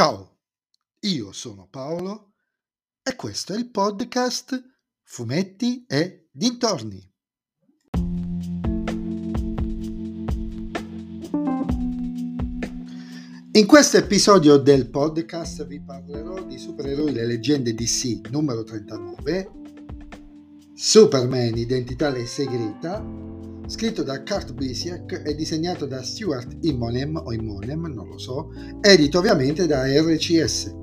[0.00, 0.38] Ciao,
[1.00, 2.32] io sono Paolo
[3.02, 4.58] e questo è il podcast
[5.02, 7.06] Fumetti e Dintorni.
[13.52, 19.50] In questo episodio del podcast vi parlerò di supereroi le leggende DC numero 39,
[20.72, 23.04] Superman identità segreta,
[23.70, 28.50] scritto da Kurt Busiek e disegnato da Stuart Immonem o Immonem, non lo so,
[28.80, 30.74] edito ovviamente da RCS.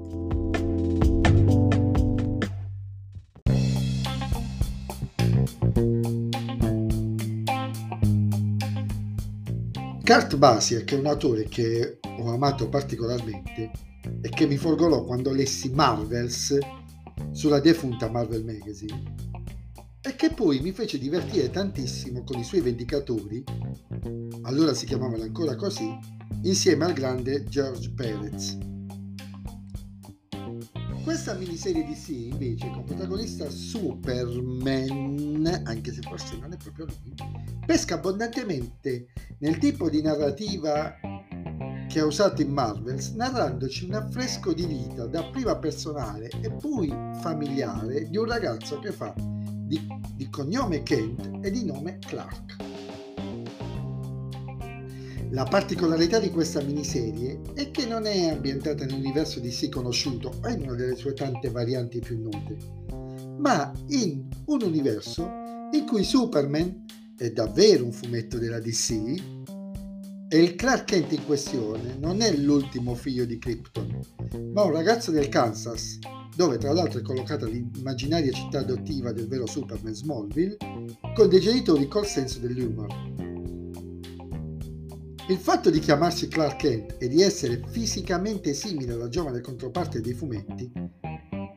[10.01, 13.69] Kurt Busiek è un autore che ho amato particolarmente
[14.21, 16.57] e che mi folgorò quando lessi Marvels
[17.31, 19.26] sulla defunta Marvel Magazine
[20.07, 23.43] e che poi mi fece divertire tantissimo con i suoi Vendicatori,
[24.43, 25.99] allora si chiamavano ancora così,
[26.43, 28.57] insieme al grande George Perez.
[31.03, 37.13] Questa miniserie di sì, invece, con protagonista Superman, anche se forse non è proprio lui,
[37.65, 39.07] pesca abbondantemente
[39.39, 40.95] nel tipo di narrativa
[41.89, 46.87] che ha usato in Marvels, narrandoci un affresco di vita da prima personale e poi
[47.21, 49.13] familiare di un ragazzo che fa
[49.67, 52.55] di, di cognome Kent e di nome Clark.
[55.31, 60.47] La particolarità di questa miniserie è che non è ambientata nell'universo di sì conosciuto o
[60.47, 62.57] in una delle sue tante varianti più note,
[63.37, 65.29] ma in un universo
[65.73, 66.85] in cui Superman
[67.17, 68.91] è davvero un fumetto della DC
[70.29, 73.99] e il Clark Kent in questione non è l'ultimo figlio di Krypton,
[74.53, 75.99] ma un ragazzo del Kansas
[76.37, 80.57] dove tra l'altro è collocata l'immaginaria città adottiva del vero Superman Smallville,
[81.15, 82.85] con dei genitori col senso dell'humor.
[85.29, 90.13] Il fatto di chiamarsi Clark Kent e di essere fisicamente simile alla giovane controparte dei
[90.13, 90.71] fumetti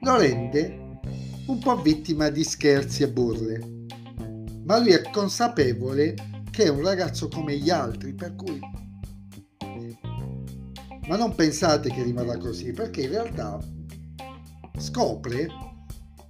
[0.00, 0.98] lo rende
[1.48, 3.84] un po' vittima di scherzi e burle,
[4.64, 6.14] ma lui è consapevole
[6.50, 8.58] che è un ragazzo come gli altri, per cui...
[11.06, 13.58] Ma non pensate che rimarrà così, perché in realtà
[14.80, 15.48] scopre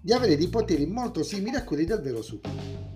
[0.00, 2.88] di avere dei poteri molto simili a quelli del vero Superman.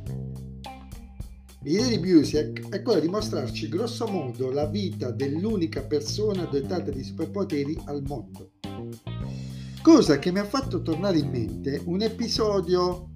[1.63, 7.03] L'idea di Busiek è quella di mostrarci grosso modo la vita dell'unica persona dotata di
[7.03, 8.51] superpoteri al mondo.
[9.81, 13.11] Cosa che mi ha fatto tornare in mente un episodio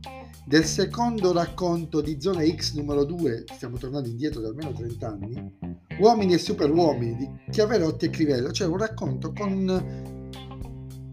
[0.46, 5.56] del secondo racconto di Zona X numero 2, stiamo tornando indietro da almeno 30 anni,
[6.00, 10.16] Uomini e Superuomini di Chiaverotti e Crivello, cioè un racconto con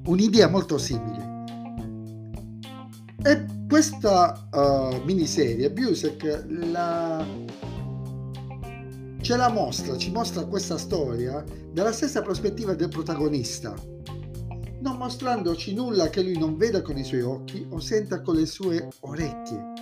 [0.06, 1.34] un'idea molto simile.
[3.24, 7.26] E questa uh, miniserie, Busek, la...
[9.20, 13.74] ce la mostra, ci mostra questa storia dalla stessa prospettiva del protagonista,
[14.82, 18.46] non mostrandoci nulla che lui non veda con i suoi occhi o senta con le
[18.46, 19.74] sue orecchie.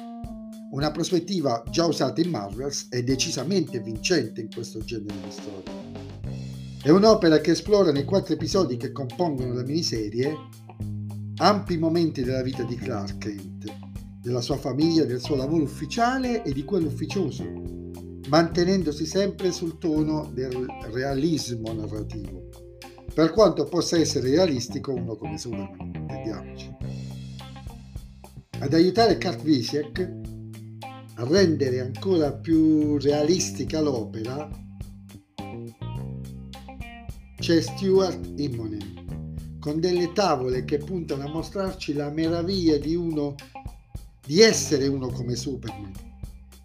[0.71, 5.92] Una prospettiva già usata in Marvels e decisamente vincente in questo genere di storia.
[6.83, 10.35] È un'opera che esplora nei quattro episodi che compongono la miniserie
[11.37, 13.73] ampi momenti della vita di Clark Kent,
[14.21, 17.45] della sua famiglia, del suo lavoro ufficiale e di quello ufficioso,
[18.27, 22.49] mantenendosi sempre sul tono del realismo narrativo,
[23.13, 26.75] per quanto possa essere realistico uno come Superman, intendiamoci.
[28.59, 30.11] Ad aiutare Kurt Visiek
[31.15, 34.62] a rendere ancora più realistica l'opera
[37.43, 43.35] c'è Stuart Immonen, con delle tavole che puntano a mostrarci la meraviglia di uno,
[44.25, 45.91] di essere uno come Superman,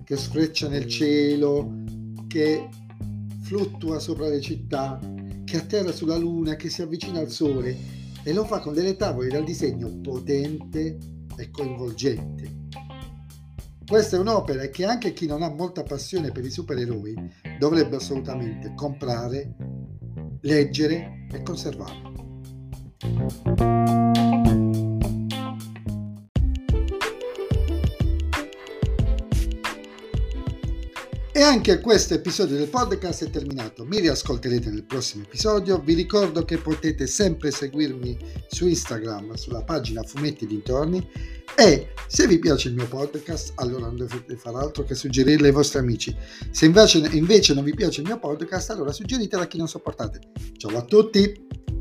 [0.05, 1.83] che sfreccia nel cielo,
[2.29, 2.69] che
[3.41, 5.01] fluttua sopra le città,
[5.45, 7.77] che atterra sulla luna, che si avvicina al sole
[8.23, 10.97] e lo fa con delle tavole dal disegno potente
[11.37, 12.67] e coinvolgente.
[13.85, 17.17] Questa è un'opera che anche chi non ha molta passione per i supereroi
[17.59, 19.57] dovrebbe assolutamente comprare
[20.49, 21.93] leggere e conservare.
[31.39, 33.85] E anche questo episodio del podcast è terminato.
[33.85, 35.79] Mi riascolterete nel prossimo episodio.
[35.79, 38.19] Vi ricordo che potete sempre seguirmi
[38.49, 41.09] su Instagram, sulla pagina Fumetti Dintorni.
[41.57, 45.53] E se vi piace il mio podcast, allora non dovete fare altro che suggerirlo ai
[45.53, 46.13] vostri amici.
[46.51, 50.19] Se invece, invece non vi piace il mio podcast, allora suggeritelo a chi non sopportate.
[50.57, 51.78] Ciao a tutti!